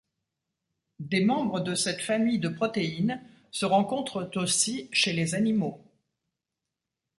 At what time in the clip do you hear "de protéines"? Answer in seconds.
2.39-3.21